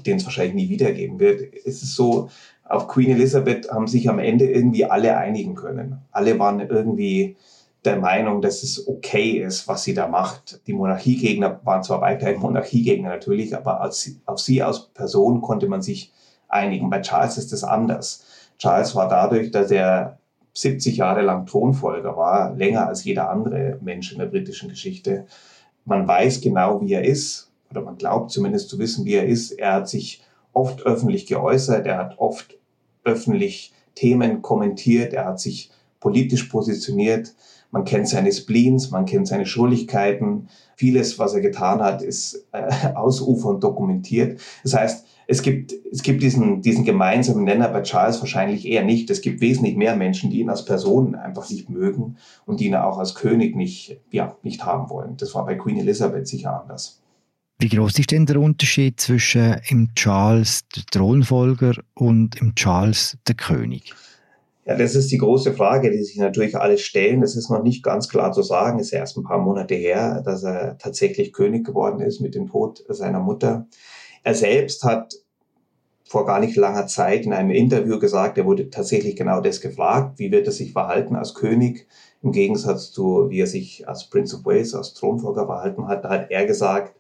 den 0.06 0.18
es 0.18 0.26
wahrscheinlich 0.26 0.56
nie 0.56 0.70
wiedergeben 0.70 1.20
wird. 1.20 1.42
Es 1.66 1.82
ist 1.82 1.96
so, 1.96 2.30
auf 2.64 2.88
Queen 2.88 3.12
Elizabeth 3.12 3.72
haben 3.72 3.88
sich 3.88 4.10
am 4.10 4.20
Ende 4.20 4.50
irgendwie 4.50 4.86
alle 4.86 5.18
einigen 5.18 5.56
können. 5.56 6.02
Alle 6.12 6.38
waren 6.40 6.60
irgendwie 6.60 7.36
der 7.84 7.98
Meinung, 7.98 8.42
dass 8.42 8.64
es 8.64 8.88
okay 8.88 9.40
ist, 9.40 9.68
was 9.68 9.84
sie 9.84 9.94
da 9.94 10.08
macht. 10.08 10.62
Die 10.66 10.74
Monarchiegegner 10.74 11.62
waren 11.64 11.84
zwar 11.84 12.02
weiterhin 12.02 12.40
Monarchiegegner 12.40 13.10
natürlich, 13.10 13.56
aber 13.56 13.82
als, 13.82 14.16
auf 14.26 14.40
sie 14.40 14.64
als 14.64 14.88
Person 14.88 15.42
konnte 15.42 15.68
man 15.68 15.82
sich 15.82 16.12
einigen. 16.56 16.90
Bei 16.90 17.02
Charles 17.02 17.38
ist 17.38 17.54
es 17.54 17.64
anders. 17.64 18.24
Charles 18.58 18.96
war 18.96 19.10
dadurch, 19.10 19.52
dass 19.52 19.70
er 19.72 20.18
70 20.54 20.98
Jahre 20.98 21.22
lang 21.22 21.46
Thronfolger 21.46 22.16
war, 22.16 22.56
länger 22.56 22.88
als 22.88 23.04
jeder 23.04 23.30
andere 23.30 23.78
Mensch 23.82 24.12
in 24.14 24.20
der 24.20 24.28
britischen 24.28 24.70
Geschichte. 24.70 25.26
Man 25.84 26.08
weiß 26.08 26.42
genau, 26.42 26.82
wie 26.82 26.94
er 26.94 27.04
ist, 27.04 27.52
oder 27.70 27.82
man 27.82 27.98
glaubt 27.98 28.32
zumindest 28.32 28.70
zu 28.70 28.80
wissen, 28.80 29.06
wie 29.06 29.16
er 29.16 29.26
ist. 29.26 29.52
Er 29.52 29.74
hat 29.74 29.90
sich 29.90 30.24
oft 30.54 30.84
öffentlich 30.86 31.28
geäußert, 31.28 31.86
er 31.86 31.98
hat 31.98 32.18
oft 32.18 32.58
öffentlich 33.04 33.74
Themen 33.96 34.42
kommentiert, 34.42 35.14
er 35.14 35.26
hat 35.26 35.40
sich 35.40 35.72
politisch 36.00 36.44
positioniert. 36.46 37.34
Man 37.72 37.84
kennt 37.84 38.08
seine 38.08 38.32
Spleens, 38.32 38.92
man 38.92 39.06
kennt 39.06 39.28
seine 39.28 39.46
Schuldigkeiten. 39.46 40.48
Vieles, 40.78 41.20
was 41.20 41.34
er 41.34 41.42
getan 41.42 41.82
hat, 41.82 42.02
ist 42.02 42.46
äh, 42.54 42.94
ausufernd 42.96 43.64
dokumentiert. 43.64 44.40
Das 44.64 44.74
heißt, 44.74 45.06
es 45.28 45.42
gibt, 45.42 45.74
es 45.92 46.04
gibt 46.04 46.22
diesen, 46.22 46.62
diesen 46.62 46.86
gemeinsamen 46.86 47.44
Nenner 47.44 47.70
bei 47.70 47.82
Charles 47.82 48.20
wahrscheinlich 48.20 48.68
eher 48.68 48.84
nicht. 48.84 49.10
Es 49.10 49.22
gibt 49.22 49.42
wesentlich 49.42 49.76
mehr 49.76 49.96
Menschen, 49.96 50.30
die 50.30 50.40
ihn 50.40 50.50
als 50.50 50.66
Person 50.66 51.16
einfach 51.16 51.50
nicht 51.50 51.70
mögen 51.70 52.18
und 52.46 52.60
die 52.60 52.68
ihn 52.68 52.76
auch 52.76 53.00
als 53.00 53.16
König 53.16 53.56
nicht, 53.56 54.00
ja, 54.12 54.38
nicht 54.44 54.66
haben 54.66 54.90
wollen. 54.90 55.18
Das 55.18 55.34
war 55.34 55.46
bei 55.46 55.56
Queen 55.56 55.78
Elizabeth 55.78 56.28
sicher 56.28 56.62
anders. 56.62 57.02
Wie 57.58 57.70
groß 57.70 57.98
ist 58.00 58.12
denn 58.12 58.26
der 58.26 58.40
Unterschied 58.40 59.00
zwischen 59.00 59.56
im 59.70 59.90
Charles, 59.96 60.68
der 60.76 60.84
Thronfolger, 60.92 61.76
und 61.94 62.36
im 62.42 62.54
Charles, 62.54 63.18
der 63.28 63.36
König? 63.36 63.94
Ja, 64.66 64.76
das 64.76 64.96
ist 64.96 65.12
die 65.12 65.20
große 65.20 65.54
Frage, 65.54 65.92
die 65.92 66.04
sich 66.04 66.18
natürlich 66.18 66.58
alle 66.58 66.78
stellen. 66.78 67.22
Das 67.22 67.36
ist 67.36 67.50
noch 67.50 67.64
nicht 67.64 67.84
ganz 67.84 68.10
klar 68.10 68.34
zu 68.34 68.42
sagen. 68.42 68.80
Es 68.80 68.88
ist 68.88 68.94
erst 68.94 69.16
ein 69.16 69.24
paar 69.24 69.38
Monate 69.38 69.76
her, 69.76 70.22
dass 70.26 70.44
er 70.44 70.78
tatsächlich 70.80 71.34
König 71.34 71.66
geworden 71.66 72.02
ist 72.02 72.20
mit 72.20 72.36
dem 72.36 72.48
Tod 72.48 72.84
seiner 72.90 73.20
Mutter. 73.20 73.68
Er 74.26 74.34
selbst 74.34 74.84
hat 74.84 75.14
vor 76.04 76.26
gar 76.26 76.40
nicht 76.40 76.56
langer 76.56 76.88
Zeit 76.88 77.28
in 77.28 77.34
einem 77.34 77.52
Interview 77.52 78.00
gesagt, 78.00 78.40
er 78.40 78.46
wurde 78.46 78.72
tatsächlich 78.72 79.16
genau 79.16 79.40
das 79.40 79.62
gefragt, 79.62 80.18
wie 80.18 80.32
wird 80.32 80.48
er 80.48 80.52
sich 80.52 80.74
verhalten 80.74 81.16
als 81.16 81.36
König, 81.36 81.86
im 82.24 82.32
Gegensatz 82.32 82.92
zu, 82.92 83.30
wie 83.30 83.42
er 83.42 83.48
sich 83.48 83.88
als 83.88 84.10
Prince 84.10 84.36
of 84.36 84.44
Wales, 84.44 84.74
als 84.74 84.96
Thronfolger 84.96 85.46
verhalten 85.46 85.88
hat. 85.88 86.06
Da 86.06 86.10
hat 86.10 86.32
er 86.32 86.48
gesagt, 86.48 87.00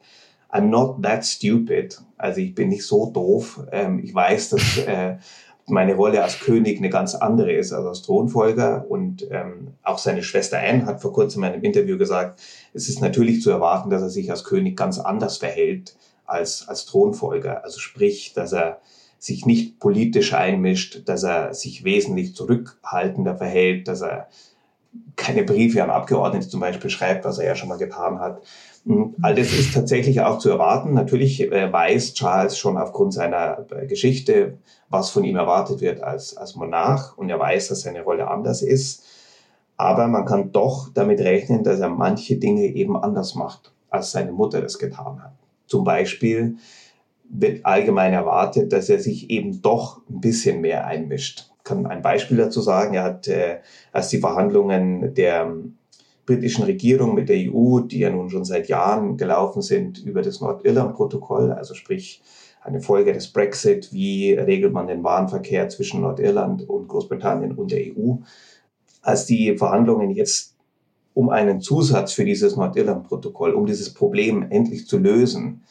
I'm 0.51 0.67
not 0.67 1.01
that 1.01 1.25
stupid. 1.25 1.99
Also 2.15 2.41
ich 2.41 2.53
bin 2.53 2.69
nicht 2.69 2.85
so 2.85 3.09
doof. 3.09 3.59
Ähm, 3.71 4.01
ich 4.03 4.13
weiß, 4.13 4.49
dass 4.49 4.77
äh, 4.85 5.17
meine 5.65 5.95
Rolle 5.95 6.21
als 6.21 6.39
König 6.39 6.77
eine 6.77 6.91
ganz 6.91 7.15
andere 7.15 7.53
ist 7.53 7.73
als 7.73 7.87
als 7.87 8.01
Thronfolger. 8.03 8.85
Und 8.87 9.27
ähm, 9.31 9.69
auch 9.81 9.97
seine 9.97 10.21
Schwester 10.21 10.59
Anne 10.59 10.85
hat 10.85 11.01
vor 11.01 11.11
kurzem 11.11 11.43
in 11.43 11.53
einem 11.53 11.63
Interview 11.63 11.97
gesagt, 11.97 12.39
es 12.75 12.87
ist 12.87 13.01
natürlich 13.01 13.41
zu 13.41 13.49
erwarten, 13.49 13.89
dass 13.89 14.03
er 14.03 14.09
sich 14.09 14.29
als 14.29 14.43
König 14.43 14.77
ganz 14.77 14.99
anders 14.99 15.37
verhält 15.37 15.95
als, 16.25 16.67
als 16.67 16.85
Thronfolger. 16.85 17.63
Also 17.63 17.79
sprich, 17.79 18.33
dass 18.33 18.53
er 18.53 18.81
sich 19.17 19.45
nicht 19.45 19.79
politisch 19.79 20.33
einmischt, 20.33 21.07
dass 21.07 21.23
er 21.23 21.53
sich 21.53 21.83
wesentlich 21.83 22.35
zurückhaltender 22.35 23.35
verhält, 23.37 23.87
dass 23.87 24.01
er 24.01 24.27
keine 25.15 25.43
Briefe 25.43 25.83
an 25.83 25.89
Abgeordnete 25.89 26.47
zum 26.47 26.59
Beispiel 26.59 26.89
schreibt, 26.89 27.25
was 27.25 27.37
er 27.37 27.47
ja 27.47 27.55
schon 27.55 27.69
mal 27.69 27.77
getan 27.77 28.19
hat. 28.19 28.41
Hm, 28.85 29.15
all 29.21 29.35
das 29.35 29.51
ist 29.51 29.73
tatsächlich 29.73 30.21
auch 30.21 30.37
zu 30.39 30.49
erwarten. 30.49 30.93
Natürlich 30.93 31.51
äh, 31.51 31.71
weiß 31.71 32.13
Charles 32.13 32.57
schon 32.57 32.77
aufgrund 32.77 33.13
seiner 33.13 33.65
äh, 33.71 33.87
Geschichte, 33.87 34.57
was 34.89 35.09
von 35.09 35.23
ihm 35.23 35.35
erwartet 35.35 35.81
wird 35.81 36.01
als, 36.01 36.37
als 36.37 36.55
Monarch 36.55 37.17
und 37.17 37.29
er 37.29 37.39
weiß, 37.39 37.69
dass 37.69 37.81
seine 37.81 38.03
Rolle 38.03 38.27
anders 38.27 38.61
ist. 38.61 39.03
Aber 39.77 40.07
man 40.07 40.25
kann 40.25 40.51
doch 40.51 40.89
damit 40.93 41.19
rechnen, 41.19 41.63
dass 41.63 41.79
er 41.79 41.89
manche 41.89 42.37
Dinge 42.37 42.65
eben 42.65 42.95
anders 42.95 43.35
macht, 43.35 43.73
als 43.89 44.11
seine 44.11 44.31
Mutter 44.31 44.61
das 44.61 44.79
getan 44.79 45.21
hat. 45.21 45.33
Zum 45.67 45.83
Beispiel 45.83 46.57
wird 47.29 47.65
allgemein 47.65 48.13
erwartet, 48.13 48.71
dass 48.71 48.89
er 48.89 48.99
sich 48.99 49.29
eben 49.29 49.61
doch 49.61 50.01
ein 50.09 50.21
bisschen 50.21 50.61
mehr 50.61 50.85
einmischt. 50.85 51.49
Ich 51.57 51.63
kann 51.63 51.85
ein 51.87 52.01
Beispiel 52.01 52.37
dazu 52.37 52.61
sagen. 52.61 52.93
Er 52.93 53.03
hat, 53.03 53.27
äh, 53.27 53.59
als 53.91 54.09
die 54.09 54.19
Verhandlungen 54.19 55.13
der 55.15 55.51
britischen 56.25 56.63
Regierung 56.63 57.13
mit 57.13 57.29
der 57.29 57.37
EU, 57.37 57.79
die 57.79 57.99
ja 57.99 58.09
nun 58.09 58.29
schon 58.29 58.45
seit 58.45 58.67
Jahren 58.67 59.17
gelaufen 59.17 59.61
sind, 59.61 60.03
über 60.03 60.21
das 60.21 60.41
Nordirland-Protokoll, 60.41 61.51
also 61.51 61.73
sprich 61.73 62.21
eine 62.61 62.81
Folge 62.81 63.13
des 63.13 63.31
Brexit, 63.31 63.93
wie 63.93 64.33
regelt 64.33 64.73
man 64.73 64.87
den 64.87 65.03
Warenverkehr 65.03 65.69
zwischen 65.69 66.01
Nordirland 66.01 66.67
und 66.67 66.87
Großbritannien 66.87 67.51
und 67.53 67.71
der 67.71 67.81
EU. 67.81 68.15
Als 69.03 69.27
die 69.27 69.55
Verhandlungen 69.55 70.09
jetzt 70.09 70.54
um 71.15 71.29
einen 71.29 71.61
Zusatz 71.61 72.13
für 72.13 72.25
dieses 72.25 72.55
Nordirland-Protokoll, 72.55 73.53
um 73.53 73.65
dieses 73.65 73.93
Problem 73.93 74.45
endlich 74.51 74.85
zu 74.85 74.99
lösen, 74.99 75.63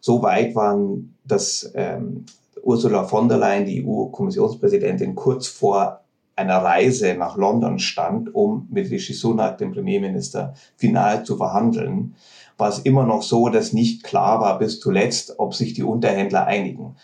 so 0.00 0.22
weit 0.22 0.54
waren, 0.54 1.16
dass 1.24 1.70
ähm, 1.74 2.24
Ursula 2.62 3.04
von 3.04 3.28
der 3.28 3.38
Leyen, 3.38 3.66
die 3.66 3.84
EU-Kommissionspräsidentin, 3.84 5.14
kurz 5.14 5.48
vor 5.48 6.00
einer 6.36 6.58
Reise 6.58 7.14
nach 7.14 7.36
London 7.36 7.78
stand, 7.78 8.34
um 8.34 8.68
mit 8.70 8.90
Rishi 8.90 9.12
Sunak, 9.12 9.58
dem 9.58 9.72
Premierminister, 9.72 10.54
final 10.76 11.24
zu 11.24 11.36
verhandeln, 11.36 12.14
war 12.56 12.68
es 12.68 12.78
immer 12.78 13.04
noch 13.04 13.22
so, 13.22 13.48
dass 13.48 13.72
nicht 13.72 14.04
klar 14.04 14.40
war 14.40 14.58
bis 14.58 14.78
zuletzt, 14.78 15.34
ob 15.38 15.54
sich 15.54 15.74
die 15.74 15.82
Unterhändler 15.82 16.46
einigen. 16.46 16.96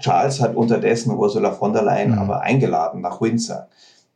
Charles 0.00 0.40
hat 0.40 0.56
unterdessen 0.56 1.14
Ursula 1.14 1.52
von 1.52 1.74
der 1.74 1.82
Leyen 1.82 2.12
mhm. 2.12 2.18
aber 2.18 2.40
eingeladen 2.40 3.02
nach 3.02 3.20
Windsor, 3.20 3.68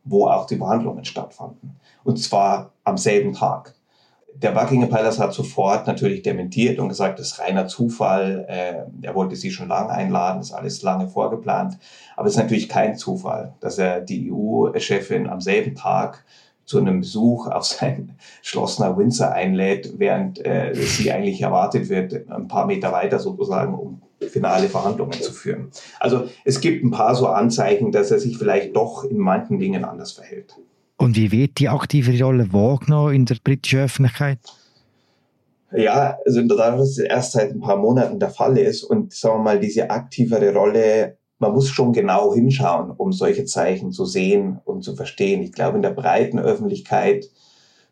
wo 0.03 0.27
auch 0.27 0.47
die 0.47 0.57
Verhandlungen 0.57 1.05
stattfanden. 1.05 1.79
Und 2.03 2.17
zwar 2.17 2.71
am 2.89 2.97
selben 2.97 3.33
Tag. 3.33 3.75
Der 4.41 4.51
Buckingham 4.51 4.89
Palace 4.89 5.19
hat 5.19 5.33
sofort 5.33 5.85
natürlich 5.85 6.21
dementiert 6.21 6.79
und 6.79 6.87
gesagt, 6.87 7.19
das 7.19 7.31
ist 7.31 7.39
reiner 7.39 7.67
Zufall. 7.67 8.45
Äh, 8.47 9.05
er 9.05 9.15
wollte 9.15 9.35
sie 9.35 9.51
schon 9.51 9.67
lange 9.67 9.89
einladen, 9.89 10.39
ist 10.39 10.53
alles 10.53 10.81
lange 10.81 11.09
vorgeplant. 11.09 11.77
Aber 12.15 12.27
es 12.27 12.35
ist 12.35 12.41
natürlich 12.41 12.69
kein 12.69 12.95
Zufall, 12.95 13.53
dass 13.59 13.77
er 13.77 13.99
die 13.99 14.31
EU-Chefin 14.31 15.27
am 15.27 15.41
selben 15.41 15.75
Tag 15.75 16.23
zu 16.63 16.77
einem 16.77 17.01
Besuch 17.01 17.47
auf 17.47 17.65
sein 17.65 18.15
Schloss 18.41 18.79
nach 18.79 18.95
Windsor 18.95 19.31
einlädt, 19.31 19.95
während 19.97 20.45
äh, 20.45 20.73
sie 20.73 21.11
eigentlich 21.11 21.41
erwartet 21.41 21.89
wird, 21.89 22.29
ein 22.29 22.47
paar 22.47 22.65
Meter 22.65 22.93
weiter 22.93 23.19
sozusagen, 23.19 23.73
um 23.73 24.01
finale 24.27 24.69
Verhandlungen 24.69 25.19
zu 25.19 25.33
führen. 25.33 25.71
Also 25.99 26.29
es 26.45 26.61
gibt 26.61 26.83
ein 26.83 26.91
paar 26.91 27.15
so 27.15 27.27
Anzeichen, 27.27 27.91
dass 27.91 28.11
er 28.11 28.19
sich 28.19 28.37
vielleicht 28.37 28.75
doch 28.75 29.03
in 29.03 29.17
manchen 29.17 29.59
Dingen 29.59 29.83
anders 29.83 30.11
verhält. 30.13 30.55
Und 30.99 31.15
wie 31.15 31.31
wird 31.31 31.59
die 31.59 31.69
aktive 31.69 32.21
Rolle 32.21 32.51
wahrgenommen 32.51 33.15
in 33.15 33.25
der 33.25 33.37
britischen 33.41 33.79
Öffentlichkeit? 33.79 34.39
Ja, 35.71 36.17
also 36.25 36.41
dadurch, 36.41 36.79
dass 36.81 36.89
es 36.89 36.97
erst 36.97 37.31
seit 37.31 37.51
ein 37.51 37.61
paar 37.61 37.77
Monaten 37.77 38.19
der 38.19 38.29
Fall 38.29 38.57
ist 38.57 38.83
und 38.83 39.13
sagen 39.13 39.37
wir 39.37 39.43
mal, 39.43 39.59
diese 39.61 39.89
aktivere 39.89 40.53
Rolle, 40.53 41.17
man 41.37 41.53
muss 41.53 41.69
schon 41.69 41.93
genau 41.93 42.33
hinschauen, 42.33 42.91
um 42.91 43.13
solche 43.13 43.45
Zeichen 43.45 43.93
zu 43.93 44.03
sehen 44.03 44.59
und 44.65 44.83
zu 44.83 44.93
verstehen. 44.93 45.41
Ich 45.41 45.53
glaube, 45.53 45.77
in 45.77 45.83
der 45.83 45.91
breiten 45.91 46.37
Öffentlichkeit 46.37 47.29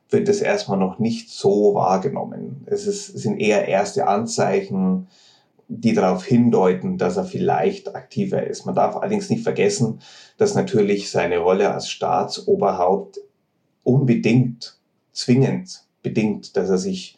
wird 0.10 0.28
es 0.28 0.42
erstmal 0.42 0.78
noch 0.78 1.00
nicht 1.00 1.30
so 1.30 1.76
wahrgenommen. 1.76 2.66
Es, 2.66 2.88
ist, 2.88 3.16
es 3.16 3.22
sind 3.22 3.40
eher 3.40 3.70
erste 3.70 4.08
Anzeichen, 4.08 5.08
die 5.68 5.94
darauf 5.94 6.24
hindeuten, 6.24 6.98
dass 6.98 7.18
er 7.18 7.26
vielleicht 7.26 7.94
aktiver 7.96 8.46
ist. 8.46 8.66
Man 8.66 8.76
darf 8.76 8.96
allerdings 8.96 9.30
nicht 9.30 9.44
vergessen, 9.44 10.00
dass 10.38 10.56
natürlich 10.56 11.12
seine 11.12 11.40
Rolle 11.40 11.74
als 11.74 11.90
Staatsoberhaupt 11.90 13.20
unbedingt, 13.84 14.78
zwingend 15.12 15.84
bedingt, 16.04 16.56
dass 16.56 16.70
er 16.70 16.78
sich 16.78 17.18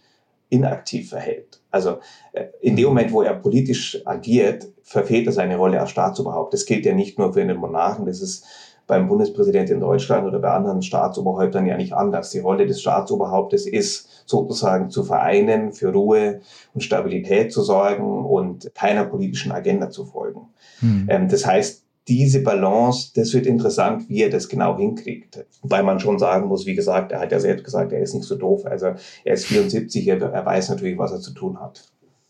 inaktiv 0.50 1.10
verhält. 1.10 1.62
Also 1.70 2.00
äh, 2.34 2.46
in 2.62 2.76
dem 2.76 2.86
Moment, 2.88 3.12
wo 3.12 3.22
er 3.22 3.36
politisch 3.36 4.02
agiert, 4.06 4.68
verfehlt 4.82 5.28
er 5.28 5.34
seine 5.34 5.58
Rolle 5.58 5.80
als 5.80 5.92
Staatsoberhaupt. 5.92 6.54
Das 6.54 6.66
gilt 6.66 6.86
ja 6.86 6.94
nicht 6.94 7.20
nur 7.20 7.34
für 7.34 7.42
einen 7.42 7.58
Monarchen, 7.58 8.06
das 8.06 8.22
ist 8.22 8.46
beim 8.90 9.08
Bundespräsidenten 9.08 9.76
in 9.76 9.80
Deutschland 9.80 10.26
oder 10.28 10.40
bei 10.40 10.50
anderen 10.50 10.82
Staatsoberhäuptern 10.82 11.68
ja 11.68 11.78
nicht 11.78 11.94
anders. 11.94 12.32
Die 12.32 12.40
Rolle 12.40 12.66
des 12.66 12.82
Staatsoberhauptes 12.82 13.68
ist 13.68 14.24
sozusagen 14.26 14.90
zu 14.90 15.04
vereinen, 15.04 15.74
für 15.74 15.94
Ruhe 15.94 16.42
und 16.74 16.82
Stabilität 16.82 17.54
zu 17.54 17.62
sorgen 17.62 18.26
und 18.26 18.72
keiner 18.74 19.06
politischen 19.06 19.52
Agenda 19.52 19.92
zu 19.92 20.06
folgen. 20.06 20.50
Hm. 20.80 21.06
Ähm, 21.08 21.28
das 21.30 21.46
heißt, 21.46 21.84
diese 22.08 22.42
Balance, 22.42 23.12
das 23.14 23.32
wird 23.36 23.46
interessant, 23.46 24.10
wie 24.10 24.24
er 24.24 24.32
das 24.32 24.50
genau 24.50 24.76
hinkriegt. 24.76 25.46
Wobei 25.62 25.84
man 25.84 26.00
schon 26.00 26.18
sagen 26.18 26.48
muss, 26.48 26.66
wie 26.66 26.74
gesagt, 26.74 27.12
er 27.12 27.20
hat 27.20 27.32
ja 27.32 27.40
selbst 27.40 27.64
gesagt, 27.66 27.92
er 27.92 28.02
ist 28.02 28.16
nicht 28.16 28.26
so 28.26 28.36
doof. 28.36 28.66
Also 28.66 28.94
er 29.24 29.34
ist 29.36 29.46
74, 29.46 30.08
er, 30.08 30.20
er 30.20 30.46
weiß 30.46 30.70
natürlich, 30.70 30.98
was 30.98 31.12
er 31.12 31.20
zu 31.20 31.36
tun 31.36 31.60
hat. 31.60 31.84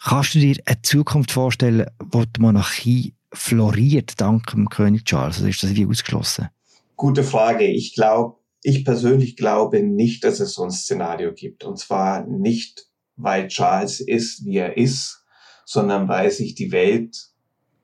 Kannst 0.03 0.35
du 0.35 0.39
dir 0.39 0.57
eine 0.65 0.81
Zukunft 0.81 1.31
vorstellen, 1.31 1.85
wo 2.11 2.25
die 2.25 2.41
Monarchie 2.41 3.13
floriert 3.31 4.19
dank 4.19 4.47
dem 4.47 4.69
König 4.69 5.05
Charles? 5.05 5.37
Also 5.37 5.47
ist 5.47 5.63
das 5.63 5.75
wie 5.75 5.85
ausgeschlossen? 5.85 6.49
Gute 6.95 7.23
Frage. 7.23 7.65
Ich 7.65 7.95
glaube, 7.95 8.37
ich 8.63 8.83
persönlich 8.83 9.35
glaube 9.37 9.81
nicht, 9.81 10.23
dass 10.23 10.39
es 10.39 10.53
so 10.53 10.63
ein 10.63 10.71
Szenario 10.71 11.33
gibt. 11.33 11.63
Und 11.63 11.77
zwar 11.77 12.25
nicht, 12.25 12.87
weil 13.15 13.47
Charles 13.47 13.99
ist, 13.99 14.45
wie 14.45 14.57
er 14.57 14.77
ist, 14.77 15.25
sondern 15.65 16.07
weil 16.07 16.31
sich 16.31 16.55
die 16.55 16.71
Welt 16.71 17.29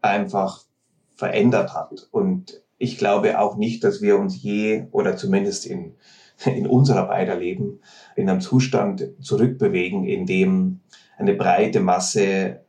einfach 0.01 0.63
verändert 1.15 1.73
hat. 1.73 2.07
Und 2.11 2.61
ich 2.77 2.97
glaube 2.97 3.39
auch 3.39 3.55
nicht, 3.55 3.83
dass 3.83 4.01
wir 4.01 4.17
uns 4.17 4.41
je 4.41 4.87
oder 4.91 5.15
zumindest 5.15 5.65
in 5.65 5.95
in 6.45 6.67
unserer 6.67 7.07
beider 7.07 7.35
Leben 7.35 7.79
in 8.15 8.29
einem 8.29 8.41
Zustand 8.41 9.09
zurückbewegen, 9.21 10.05
in 10.05 10.25
dem 10.25 10.81
eine 11.17 11.33
breite 11.33 11.79
Masse 11.79 12.64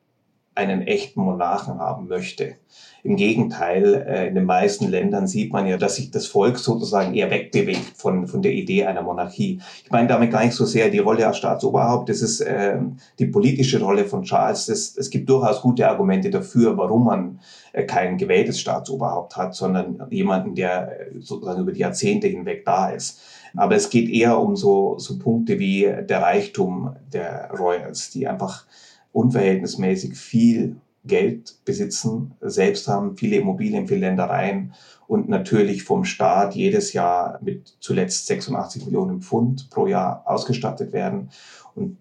einen 0.56 0.82
echten 0.82 1.20
Monarchen 1.20 1.78
haben 1.78 2.08
möchte. 2.08 2.56
Im 3.02 3.14
Gegenteil, 3.14 4.04
äh, 4.08 4.26
in 4.26 4.34
den 4.34 4.46
meisten 4.46 4.88
Ländern 4.88 5.28
sieht 5.28 5.52
man 5.52 5.66
ja, 5.68 5.76
dass 5.76 5.94
sich 5.94 6.10
das 6.10 6.26
Volk 6.26 6.58
sozusagen 6.58 7.14
eher 7.14 7.30
wegbewegt 7.30 7.92
von, 7.96 8.26
von 8.26 8.42
der 8.42 8.52
Idee 8.52 8.84
einer 8.84 9.02
Monarchie. 9.02 9.60
Ich 9.84 9.90
meine 9.92 10.08
damit 10.08 10.32
gar 10.32 10.44
nicht 10.44 10.54
so 10.54 10.64
sehr 10.64 10.90
die 10.90 10.98
Rolle 10.98 11.24
als 11.24 11.36
Staatsoberhaupt, 11.36 12.08
das 12.08 12.20
ist 12.20 12.40
äh, 12.40 12.78
die 13.20 13.26
politische 13.26 13.80
Rolle 13.80 14.06
von 14.06 14.22
Charles. 14.24 14.68
Es 14.68 15.10
gibt 15.10 15.28
durchaus 15.28 15.62
gute 15.62 15.88
Argumente 15.88 16.30
dafür, 16.30 16.76
warum 16.76 17.04
man 17.04 17.38
äh, 17.72 17.84
kein 17.84 18.18
gewähltes 18.18 18.58
Staatsoberhaupt 18.58 19.36
hat, 19.36 19.54
sondern 19.54 20.02
jemanden, 20.10 20.56
der 20.56 21.00
äh, 21.00 21.20
sozusagen 21.20 21.60
über 21.60 21.72
die 21.72 21.80
Jahrzehnte 21.80 22.26
hinweg 22.26 22.64
da 22.64 22.88
ist. 22.88 23.20
Aber 23.54 23.76
es 23.76 23.88
geht 23.88 24.08
eher 24.08 24.38
um 24.40 24.56
so, 24.56 24.98
so 24.98 25.18
Punkte 25.18 25.58
wie 25.58 25.82
der 25.82 26.22
Reichtum 26.22 26.96
der 27.12 27.50
Royals, 27.56 28.10
die 28.10 28.26
einfach 28.26 28.66
unverhältnismäßig 29.16 30.14
viel 30.14 30.76
Geld 31.04 31.54
besitzen, 31.64 32.34
selbst 32.40 32.86
haben, 32.86 33.16
viele 33.16 33.36
Immobilien, 33.36 33.88
viele 33.88 34.00
Ländereien 34.00 34.74
und 35.06 35.28
natürlich 35.28 35.84
vom 35.84 36.04
Staat 36.04 36.54
jedes 36.54 36.92
Jahr 36.92 37.38
mit 37.42 37.76
zuletzt 37.80 38.26
86 38.26 38.84
Millionen 38.84 39.22
Pfund 39.22 39.70
pro 39.70 39.86
Jahr 39.86 40.22
ausgestattet 40.26 40.92
werden. 40.92 41.30
Und 41.74 41.96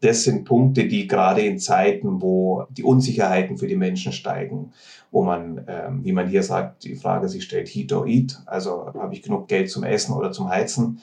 das 0.00 0.24
sind 0.24 0.44
Punkte, 0.44 0.88
die 0.88 1.06
gerade 1.06 1.42
in 1.42 1.60
Zeiten, 1.60 2.20
wo 2.22 2.64
die 2.70 2.82
Unsicherheiten 2.82 3.56
für 3.56 3.68
die 3.68 3.76
Menschen 3.76 4.12
steigen, 4.12 4.72
wo 5.12 5.22
man, 5.22 5.64
ähm, 5.68 6.04
wie 6.04 6.12
man 6.12 6.28
hier 6.28 6.42
sagt, 6.42 6.84
die 6.84 6.96
Frage 6.96 7.28
sich 7.28 7.44
stellt, 7.44 7.68
heat 7.68 7.92
or 7.92 8.06
eat, 8.06 8.42
also 8.46 8.92
habe 8.94 9.14
ich 9.14 9.22
genug 9.22 9.46
Geld 9.46 9.70
zum 9.70 9.84
Essen 9.84 10.12
oder 10.12 10.32
zum 10.32 10.48
Heizen. 10.48 11.00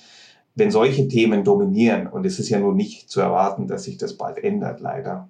Wenn 0.53 0.71
solche 0.71 1.07
Themen 1.07 1.43
dominieren, 1.43 2.07
und 2.07 2.25
es 2.25 2.39
ist 2.39 2.49
ja 2.49 2.59
nun 2.59 2.75
nicht 2.75 3.09
zu 3.09 3.21
erwarten, 3.21 3.67
dass 3.67 3.83
sich 3.83 3.97
das 3.97 4.17
bald 4.17 4.37
ändert, 4.37 4.79
leider, 4.79 5.29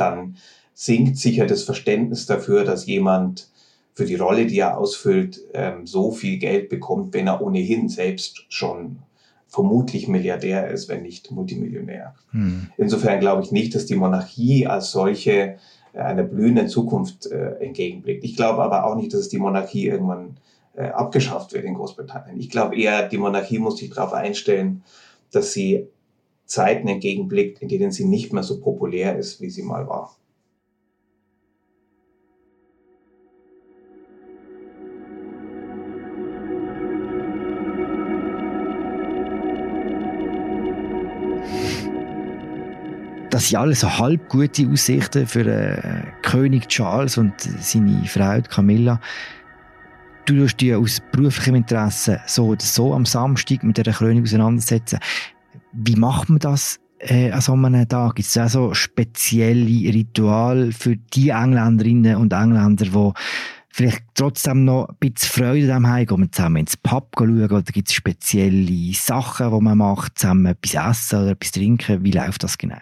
dann 0.00 0.36
sinkt 0.74 1.18
sicher 1.18 1.46
das 1.46 1.62
Verständnis 1.62 2.26
dafür, 2.26 2.64
dass 2.64 2.86
jemand 2.86 3.48
für 3.94 4.06
die 4.06 4.14
Rolle, 4.16 4.46
die 4.46 4.58
er 4.58 4.78
ausfüllt, 4.78 5.40
ähm, 5.52 5.86
so 5.86 6.10
viel 6.10 6.38
Geld 6.38 6.68
bekommt, 6.68 7.12
wenn 7.12 7.26
er 7.26 7.42
ohnehin 7.42 7.88
selbst 7.88 8.46
schon 8.48 9.00
vermutlich 9.46 10.08
Milliardär 10.08 10.70
ist, 10.70 10.88
wenn 10.88 11.02
nicht 11.02 11.30
Multimillionär. 11.32 12.14
Hm. 12.30 12.68
Insofern 12.76 13.20
glaube 13.20 13.42
ich 13.42 13.50
nicht, 13.50 13.74
dass 13.74 13.84
die 13.84 13.96
Monarchie 13.96 14.66
als 14.66 14.92
solche 14.92 15.56
äh, 15.92 15.98
einer 15.98 16.22
blühenden 16.22 16.68
Zukunft 16.68 17.26
äh, 17.26 17.56
entgegenblickt. 17.56 18.24
Ich 18.24 18.36
glaube 18.36 18.62
aber 18.62 18.86
auch 18.86 18.94
nicht, 18.94 19.12
dass 19.12 19.28
die 19.28 19.38
Monarchie 19.38 19.88
irgendwann 19.88 20.36
äh, 20.74 20.84
abgeschafft 20.84 21.52
wird 21.52 21.64
in 21.64 21.74
Großbritannien. 21.74 22.38
Ich 22.38 22.48
glaube 22.48 22.76
eher, 22.76 23.08
die 23.08 23.18
Monarchie 23.18 23.58
muss 23.58 23.78
sich 23.78 23.90
darauf 23.90 24.12
einstellen, 24.12 24.82
dass 25.32 25.52
sie 25.52 25.88
Zeiten 26.50 26.88
entgegenblickt, 26.88 27.62
in 27.62 27.68
denen 27.68 27.92
sie 27.92 28.04
nicht 28.04 28.32
mehr 28.32 28.42
so 28.42 28.60
populär 28.60 29.16
ist, 29.16 29.40
wie 29.40 29.50
sie 29.50 29.62
mal 29.62 29.86
war. 29.86 30.16
Das 43.30 43.48
sind 43.48 43.58
alles 43.58 43.80
so 43.80 43.98
halb 43.98 44.28
gute 44.28 44.68
Aussichten 44.68 45.28
für 45.28 45.46
äh, 45.46 46.02
König 46.22 46.66
Charles 46.66 47.16
und 47.16 47.32
seine 47.40 48.04
Frau 48.06 48.40
Camilla. 48.42 49.00
Du 50.24 50.34
musst 50.34 50.60
dich 50.60 50.74
aus 50.74 51.00
beruflichem 51.12 51.54
Interesse 51.54 52.20
so 52.26 52.46
oder 52.46 52.64
so 52.64 52.92
am 52.92 53.06
Samstag 53.06 53.62
mit 53.62 53.78
der 53.78 53.92
Krönung 53.92 54.24
auseinandersetzen. 54.24 54.98
Wie 55.72 55.96
macht 55.96 56.28
man 56.28 56.38
das 56.38 56.80
äh, 56.98 57.30
an 57.30 57.40
so 57.40 57.52
einem 57.52 57.88
Tag? 57.88 58.16
Gibt 58.16 58.28
es 58.28 58.38
auch 58.38 58.48
so 58.48 58.74
spezielle 58.74 59.92
Rituale 59.92 60.72
für 60.72 60.96
die 60.96 61.30
Engländerinnen 61.30 62.16
und 62.16 62.32
Engländer, 62.32 62.86
die 62.86 63.12
vielleicht 63.68 64.04
trotzdem 64.14 64.64
noch 64.64 64.88
ein 64.88 64.96
bisschen 64.98 65.44
Freude 65.44 65.74
am 65.74 65.86
haben? 65.86 66.06
Gehen 66.06 66.32
zusammen 66.32 66.56
ins 66.56 66.76
Pub 66.76 67.08
schauen 67.16 67.44
oder 67.44 67.62
gibt 67.62 67.88
es 67.88 67.94
spezielle 67.94 68.92
Sachen, 68.94 69.50
die 69.50 69.60
man 69.60 69.78
macht, 69.78 70.18
zusammen 70.18 70.46
etwas 70.46 70.90
essen 70.90 71.22
oder 71.22 71.30
etwas 71.30 71.52
trinken? 71.52 72.04
Wie 72.04 72.12
läuft 72.12 72.42
das 72.42 72.58
genau? 72.58 72.78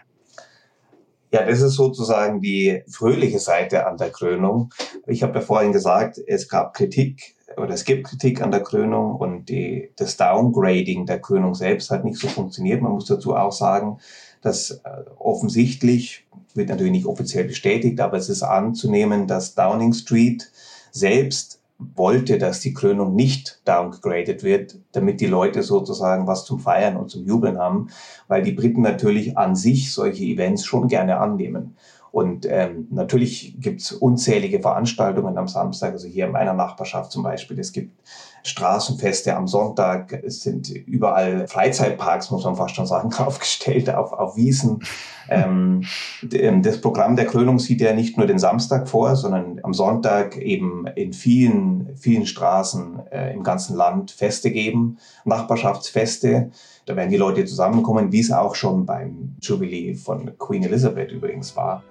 Ja, 1.31 1.45
das 1.45 1.61
ist 1.61 1.75
sozusagen 1.75 2.41
die 2.41 2.83
fröhliche 2.89 3.39
Seite 3.39 3.87
an 3.87 3.99
der 3.99 4.09
Krönung. 4.11 4.73
Ich 5.07 5.23
habe 5.23 5.39
ja 5.39 5.45
vorhin 5.45 5.73
gesagt, 5.73 6.19
es 6.27 6.49
gab 6.49 6.73
Kritik 6.73 7.35
oder 7.59 7.75
es 7.75 7.85
gibt 7.85 8.07
Kritik 8.07 8.43
an 8.43 8.51
der 8.51 8.63
Krönung 8.63 9.17
und 9.17 9.49
die, 9.49 9.91
das 9.97 10.17
Downgrading 10.17 11.07
der 11.07 11.21
Krönung 11.21 11.55
selbst 11.55 11.91
hat 11.91 12.05
nicht 12.05 12.19
so 12.19 12.29
funktioniert. 12.29 12.83
Man 12.83 12.93
muss 12.93 13.07
dazu 13.07 13.35
auch 13.35 13.53
sagen, 13.53 13.99
dass 14.43 14.71
äh, 14.71 14.81
offensichtlich, 15.19 16.27
wird 16.55 16.69
natürlich 16.69 16.93
nicht 16.93 17.07
offiziell 17.07 17.45
bestätigt, 17.45 18.01
aber 18.01 18.17
es 18.17 18.29
ist 18.29 18.43
anzunehmen, 18.43 19.27
dass 19.27 19.55
Downing 19.55 19.93
Street 19.93 20.51
selbst 20.91 21.61
wollte, 21.79 22.39
dass 22.39 22.61
die 22.61 22.75
Krönung 22.75 23.15
nicht 23.15 23.61
downgraded 23.65 24.43
wird, 24.43 24.79
damit 24.93 25.21
die 25.21 25.27
Leute 25.27 25.63
sozusagen 25.63 26.27
was 26.27 26.45
zum 26.45 26.59
Feiern 26.59 26.97
und 26.97 27.11
zum 27.11 27.25
Jubeln 27.25 27.59
haben, 27.59 27.89
weil 28.27 28.43
die 28.43 28.53
Briten 28.53 28.83
natürlich 28.83 29.39
an 29.39 29.55
sich 29.55 29.93
solche 29.93 30.25
Events 30.25 30.65
schon 30.65 30.89
gerne 30.89 31.19
annehmen. 31.19 31.77
Und 32.19 32.49
ähm, 32.51 32.89
natürlich 32.91 33.55
gibt's 33.61 33.93
unzählige 33.93 34.59
Veranstaltungen 34.59 35.39
am 35.39 35.47
Samstag, 35.47 35.93
also 35.93 36.09
hier 36.09 36.27
in 36.27 36.33
meiner 36.33 36.53
Nachbarschaft 36.53 37.13
zum 37.13 37.23
Beispiel. 37.23 37.61
Es 37.61 37.73
gibt 37.73 37.97
Straßenfeste 38.43 39.37
am 39.37 39.47
Sonntag. 39.47 40.13
Es 40.25 40.43
sind 40.43 40.69
überall 40.69 41.47
Freizeitparks, 41.47 42.33
muss 42.33 42.45
man 42.45 42.57
fast 42.57 42.75
schon 42.75 42.87
sagen, 42.87 43.13
aufgestellt 43.19 43.95
auf, 43.95 44.13
auf 44.13 44.35
Wiesen. 44.35 44.81
Ähm, 45.29 45.85
ähm, 46.33 46.61
das 46.65 46.81
Programm 46.81 47.15
der 47.15 47.27
Krönung 47.27 47.61
sieht 47.61 47.81
ja 47.83 47.93
nicht 47.93 48.19
nur 48.19 48.27
den 48.27 48.41
Samstag 48.41 48.89
vor, 48.89 49.15
sondern 49.15 49.61
am 49.63 49.73
Sonntag 49.73 50.37
eben 50.39 50.89
in 50.97 51.13
vielen, 51.13 51.95
vielen 51.95 52.27
Straßen 52.27 52.99
äh, 53.13 53.33
im 53.33 53.45
ganzen 53.45 53.77
Land 53.77 54.11
Feste 54.11 54.51
geben, 54.51 54.99
Nachbarschaftsfeste. 55.25 56.51
Da 56.85 56.97
werden 56.97 57.11
die 57.11 57.17
Leute 57.17 57.45
zusammenkommen, 57.45 58.11
wie 58.11 58.21
es 58.21 58.33
auch 58.33 58.57
schon 58.57 58.87
beim 58.87 59.37
Jubilee 59.41 59.95
von 59.95 60.37
Queen 60.37 60.65
Elizabeth 60.65 61.13
übrigens 61.13 61.55
war. 61.55 61.85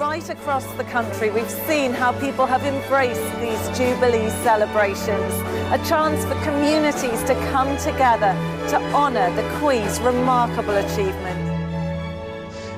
Right 0.00 0.30
across 0.30 0.64
the 0.78 0.84
country, 0.84 1.28
we've 1.28 1.50
seen 1.68 1.92
how 1.92 2.10
people 2.20 2.46
have 2.46 2.64
embraced 2.64 3.30
these 3.38 3.62
Jubilee 3.76 4.30
celebrations, 4.42 5.32
a 5.76 5.80
chance 5.86 6.24
for 6.24 6.34
communities 6.42 7.22
to 7.24 7.34
come 7.52 7.76
together 7.76 8.32
to 8.70 8.76
honour 8.94 9.30
the 9.36 9.46
Queen's 9.58 10.00
remarkable 10.00 10.74
achievement. 10.76 11.38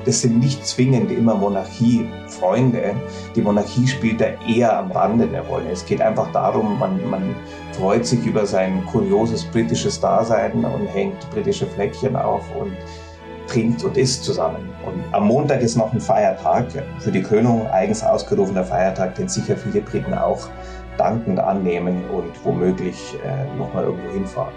Das 0.03 0.19
sind 0.19 0.39
nicht 0.39 0.67
zwingend 0.67 1.11
immer 1.11 1.35
Monarchiefreunde. 1.35 2.93
Die 3.37 3.41
Monarchie 3.41 3.87
spielt 3.87 4.19
da 4.19 4.25
eher 4.45 4.77
am 4.77 4.91
Rande 4.91 5.23
eine 5.23 5.39
Rolle. 5.47 5.71
Es 5.71 5.85
geht 5.85 6.01
einfach 6.01 6.29
darum, 6.33 6.77
man, 6.77 7.09
man 7.09 7.33
freut 7.71 8.05
sich 8.05 8.25
über 8.25 8.45
sein 8.45 8.85
kurioses 8.85 9.45
britisches 9.45 10.01
Dasein 10.01 10.65
und 10.65 10.87
hängt 10.87 11.29
britische 11.29 11.67
Fleckchen 11.67 12.17
auf 12.17 12.43
und 12.59 12.75
trinkt 13.53 13.83
und 13.83 13.95
isst 13.97 14.23
zusammen. 14.23 14.69
Und 14.85 15.03
am 15.11 15.27
Montag 15.27 15.61
ist 15.61 15.75
noch 15.75 15.93
ein 15.93 16.01
Feiertag, 16.01 16.65
für 16.99 17.11
die 17.11 17.21
Krönung 17.21 17.67
eigens 17.69 18.03
ausgerufener 18.03 18.63
Feiertag, 18.63 19.15
den 19.15 19.29
sicher 19.29 19.55
viele 19.55 19.81
Briten 19.81 20.13
auch 20.13 20.49
dankend 20.97 21.39
annehmen 21.39 22.03
und 22.09 22.31
womöglich 22.43 23.15
äh, 23.23 23.57
nochmal 23.57 23.85
irgendwo 23.85 24.11
hinfahren. 24.11 24.53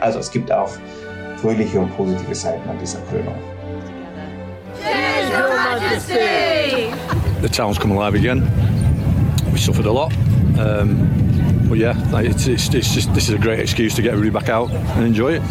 Also 0.00 0.18
es 0.18 0.30
gibt 0.30 0.50
auch 0.52 0.70
fröhliche 1.36 1.80
und 1.80 1.96
positive 1.96 2.34
Seiten 2.34 2.68
an 2.68 2.78
dieser 2.78 3.00
Krönung. 3.10 3.34
The 7.42 7.48
town's 7.48 7.78
come 7.78 7.94
alive 7.94 8.14
again. 8.14 8.42
We 9.52 9.58
suffered 9.58 9.86
a 9.86 9.92
lot. 9.92 10.12
Um, 10.58 11.08
but 11.68 11.78
yeah, 11.78 11.94
it's, 12.20 12.46
it's, 12.46 12.74
it's 12.74 12.94
just, 12.94 13.14
this 13.14 13.28
is 13.28 13.34
a 13.34 13.38
great 13.38 13.60
excuse 13.60 13.94
to 13.94 14.02
get 14.02 14.12
everybody 14.12 14.30
back 14.30 14.48
out 14.48 14.70
and 14.70 15.06
enjoy 15.06 15.34
it. 15.34 15.42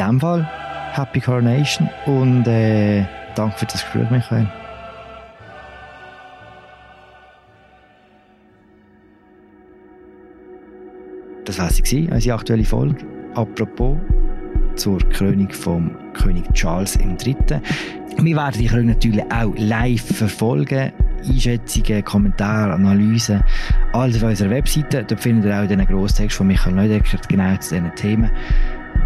Dem 0.00 0.18
Fall 0.18 0.48
Happy 0.92 1.20
Coronation 1.20 1.88
und 2.06 2.46
äh, 2.46 3.04
danke 3.34 3.58
für 3.58 3.66
das 3.66 3.82
Gespräch, 3.82 4.10
Michael. 4.10 4.46
Das 11.44 11.58
war 11.58 11.70
sie, 11.70 12.08
unsere 12.10 12.36
aktuelle 12.36 12.64
Folge. 12.64 13.04
Apropos 13.34 13.96
zur 14.76 14.98
Krönung 15.10 15.50
vom 15.50 15.90
König 16.14 16.50
Charles 16.54 16.96
III. 16.96 17.36
Wir 18.16 18.36
werden 18.36 18.60
die 18.60 18.66
Krönung 18.66 18.86
natürlich 18.86 19.22
auch 19.32 19.52
live 19.56 20.16
verfolgen. 20.16 20.92
Einschätzungen, 21.28 22.02
Kommentare, 22.04 22.72
Analysen, 22.72 23.42
alles 23.92 24.16
auf 24.22 24.30
unserer 24.30 24.50
Webseite. 24.50 25.04
Dort 25.04 25.20
findet 25.20 25.44
ihr 25.44 25.62
auch 25.62 25.66
den 25.66 25.84
Grosstext 25.84 26.36
von 26.36 26.46
Michael 26.46 26.74
Neudecker 26.74 27.18
genau 27.28 27.54
zu 27.56 27.74
diesen 27.74 27.94
Themen. 27.94 28.30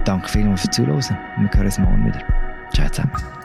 Danke 0.05 0.29
vielmals 0.29 0.63
fürs 0.63 0.77
Zuhören. 0.77 1.19
Wir 1.39 1.51
hören 1.53 1.67
uns 1.67 1.79
morgen 1.79 2.07
wieder. 2.07 2.21
Ciao 2.73 2.89
zusammen. 2.89 3.44